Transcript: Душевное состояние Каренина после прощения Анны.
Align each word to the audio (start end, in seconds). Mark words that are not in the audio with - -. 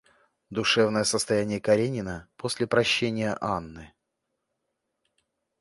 Душевное 0.49 1.03
состояние 1.03 1.61
Каренина 1.61 2.27
после 2.35 2.65
прощения 2.65 3.37
Анны. 3.39 3.93